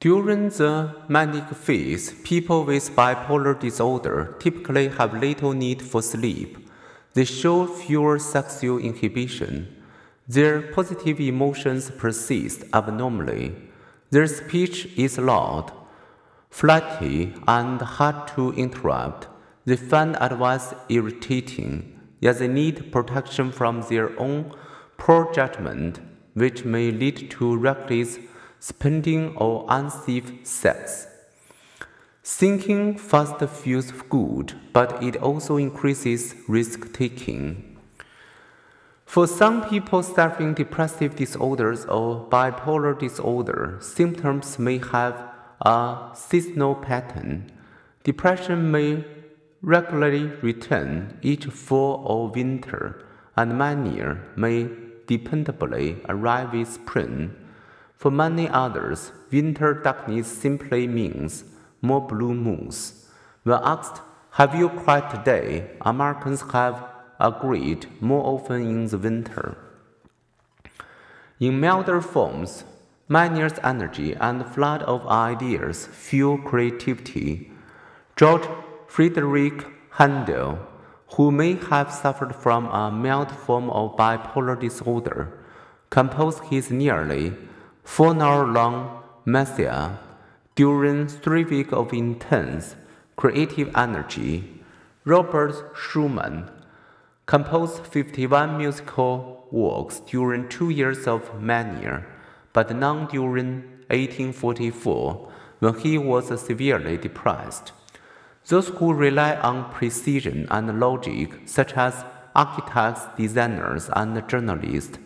During 0.00 0.48
the 0.48 0.94
manic 1.08 1.50
phase, 1.50 2.14
people 2.24 2.64
with 2.64 2.96
bipolar 2.96 3.60
disorder 3.60 4.34
typically 4.38 4.88
have 4.88 5.12
little 5.12 5.52
need 5.52 5.82
for 5.82 6.00
sleep. 6.00 6.56
They 7.12 7.26
show 7.26 7.66
fewer 7.66 8.18
sexual 8.18 8.78
inhibition. 8.78 9.68
Their 10.26 10.62
positive 10.62 11.20
emotions 11.20 11.90
persist 11.90 12.64
abnormally. 12.72 13.54
Their 14.08 14.26
speech 14.26 14.88
is 14.96 15.18
loud, 15.18 15.70
flighty, 16.48 17.34
and 17.46 17.82
hard 17.82 18.26
to 18.28 18.52
interrupt. 18.52 19.28
They 19.66 19.76
find 19.76 20.16
advice 20.16 20.72
irritating, 20.88 22.00
yet 22.20 22.38
they 22.38 22.48
need 22.48 22.90
protection 22.90 23.52
from 23.52 23.82
their 23.82 24.18
own 24.18 24.54
poor 24.96 25.30
judgment, 25.30 26.00
which 26.32 26.64
may 26.64 26.90
lead 26.90 27.30
to 27.32 27.54
reckless 27.54 28.18
spending 28.60 29.36
or 29.36 29.66
unsafe 29.68 30.46
sex. 30.46 31.08
Thinking 32.22 32.96
fast 32.96 33.40
feels 33.48 33.90
good, 34.08 34.54
but 34.72 35.02
it 35.02 35.16
also 35.16 35.56
increases 35.56 36.34
risk 36.46 36.92
taking. 36.92 37.78
For 39.06 39.26
some 39.26 39.68
people 39.68 40.04
suffering 40.04 40.54
depressive 40.54 41.16
disorders 41.16 41.84
or 41.86 42.28
bipolar 42.30 42.96
disorder, 42.96 43.78
symptoms 43.80 44.56
may 44.58 44.78
have 44.78 45.24
a 45.62 46.10
seasonal 46.14 46.76
pattern. 46.76 47.50
Depression 48.04 48.70
may 48.70 49.04
regularly 49.62 50.26
return 50.42 51.18
each 51.22 51.46
fall 51.46 52.04
or 52.06 52.28
winter, 52.28 53.04
and 53.36 53.58
mania 53.58 54.20
may 54.36 54.68
dependably 55.06 56.00
arrive 56.08 56.52
with 56.52 56.68
spring. 56.68 57.34
For 58.00 58.10
many 58.10 58.48
others, 58.48 59.12
winter 59.30 59.74
darkness 59.74 60.26
simply 60.26 60.86
means 60.86 61.44
more 61.82 62.00
blue 62.00 62.32
moons. 62.32 63.04
When 63.42 63.60
asked, 63.62 64.00
Have 64.38 64.54
you 64.54 64.70
cried 64.70 65.10
today? 65.10 65.72
Americans 65.82 66.40
have 66.52 66.82
agreed 67.18 67.88
more 68.00 68.24
often 68.24 68.62
in 68.62 68.86
the 68.86 68.96
winter. 68.96 69.58
In 71.40 71.60
milder 71.60 72.00
forms, 72.00 72.64
mania's 73.06 73.60
energy 73.62 74.14
and 74.14 74.46
flood 74.46 74.82
of 74.84 75.06
ideas 75.06 75.84
fuel 75.84 76.38
creativity. 76.38 77.52
George 78.16 78.48
Frideric 78.88 79.70
Handel, 79.98 80.58
who 81.16 81.30
may 81.30 81.52
have 81.68 81.92
suffered 81.92 82.34
from 82.34 82.64
a 82.68 82.90
mild 82.90 83.30
form 83.30 83.68
of 83.68 83.94
bipolar 83.98 84.58
disorder, 84.58 85.38
composed 85.90 86.44
his 86.44 86.70
nearly 86.70 87.34
four-hour-long 87.90 89.02
Messiah 89.24 89.90
during 90.54 91.08
three 91.08 91.42
weeks 91.42 91.72
of 91.72 91.92
intense 91.92 92.76
creative 93.16 93.68
energy. 93.74 94.62
Robert 95.04 95.72
Schumann 95.74 96.48
composed 97.26 97.84
51 97.84 98.56
musical 98.56 99.44
works 99.50 100.02
during 100.06 100.48
two 100.48 100.70
years 100.70 101.08
of 101.08 101.42
mania, 101.42 102.06
but 102.52 102.74
none 102.76 103.08
during 103.08 103.62
1844 103.88 105.32
when 105.58 105.74
he 105.80 105.98
was 105.98 106.28
severely 106.40 106.96
depressed. 106.96 107.72
Those 108.46 108.68
who 108.68 108.94
rely 108.94 109.34
on 109.34 109.68
precision 109.72 110.46
and 110.48 110.78
logic, 110.78 111.40
such 111.44 111.72
as 111.72 112.04
architects, 112.36 113.02
designers, 113.16 113.90
and 113.96 114.28
journalists, 114.28 115.00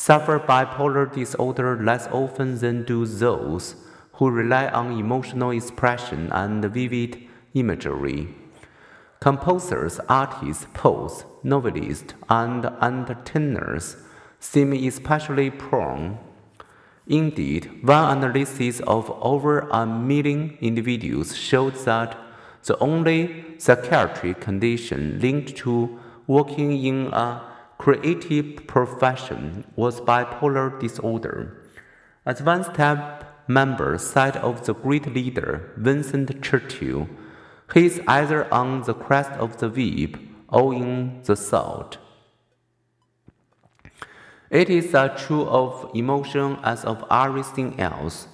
suffer 0.00 0.38
bipolar 0.38 1.04
disorder 1.12 1.78
less 1.82 2.06
often 2.06 2.56
than 2.60 2.82
do 2.84 3.04
those 3.04 3.74
who 4.14 4.30
rely 4.30 4.66
on 4.68 4.98
emotional 4.98 5.50
expression 5.50 6.32
and 6.32 6.64
vivid 6.64 7.18
imagery. 7.52 8.34
Composers, 9.20 10.00
artists, 10.08 10.66
poets, 10.72 11.26
novelists, 11.42 12.14
and 12.30 12.64
entertainers 12.80 13.96
seem 14.38 14.72
especially 14.72 15.50
prone. 15.50 16.18
Indeed, 17.06 17.84
one 17.84 18.16
analysis 18.16 18.80
of 18.86 19.10
over 19.20 19.68
a 19.68 19.84
million 19.84 20.56
individuals 20.62 21.36
showed 21.36 21.74
that 21.84 22.16
the 22.64 22.78
only 22.78 23.44
psychiatric 23.58 24.40
condition 24.40 25.20
linked 25.20 25.56
to 25.58 25.98
working 26.26 26.72
in 26.72 27.08
a 27.12 27.50
creative 27.80 28.66
profession 28.66 29.64
was 29.74 30.02
bipolar 30.02 30.78
disorder. 30.78 31.64
As 32.26 32.42
one 32.42 32.62
staff 32.62 33.24
member 33.48 33.96
said 33.96 34.36
of 34.36 34.66
the 34.66 34.74
great 34.74 35.06
leader 35.14 35.72
Winston 35.78 36.26
Churchill, 36.42 37.08
he 37.72 37.86
is 37.86 38.02
either 38.06 38.52
on 38.52 38.82
the 38.82 38.92
crest 38.92 39.30
of 39.44 39.56
the 39.56 39.70
wave 39.70 40.14
or 40.50 40.74
in 40.74 41.22
the 41.22 41.34
salt. 41.34 41.96
It 44.50 44.68
is 44.68 44.94
as 44.94 45.18
true 45.18 45.46
of 45.46 45.90
emotion 45.94 46.58
as 46.62 46.84
of 46.84 47.02
everything 47.10 47.80
else. 47.80 48.28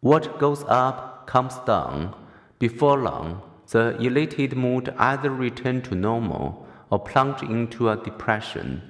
What 0.00 0.38
goes 0.38 0.64
up 0.68 1.26
comes 1.26 1.56
down. 1.64 2.14
Before 2.58 2.98
long, 2.98 3.40
the 3.70 3.96
elated 3.96 4.54
mood 4.54 4.92
either 4.98 5.30
returns 5.30 5.88
to 5.88 5.94
normal 5.94 6.68
or 6.92 6.98
plunge 7.00 7.42
into 7.42 7.88
a 7.88 7.96
depression. 7.96 8.82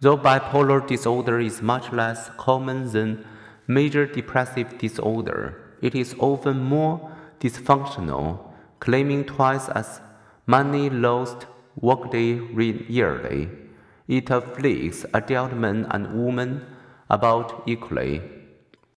Though 0.00 0.18
bipolar 0.18 0.86
disorder 0.86 1.40
is 1.40 1.62
much 1.62 1.90
less 1.90 2.28
common 2.36 2.92
than 2.92 3.24
major 3.66 4.04
depressive 4.06 4.76
disorder, 4.76 5.40
it 5.80 5.94
is 5.94 6.14
often 6.18 6.62
more 6.62 7.10
dysfunctional, 7.40 8.40
claiming 8.78 9.24
twice 9.24 9.70
as 9.70 10.02
many 10.46 10.90
lost 10.90 11.46
workday 11.80 12.38
yearly. 12.88 13.48
It 14.06 14.28
afflicts 14.28 15.06
adult 15.14 15.54
men 15.54 15.86
and 15.90 16.24
women 16.26 16.66
about 17.08 17.62
equally. 17.66 18.20